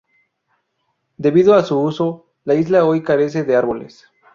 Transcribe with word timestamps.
Debido 1.17 1.53
a 1.53 1.63
su 1.63 1.77
uso, 1.79 2.31
la 2.43 2.55
isla 2.55 2.85
hoy 2.85 3.03
carece 3.03 3.43
de 3.43 3.55
árboles. 3.55 4.07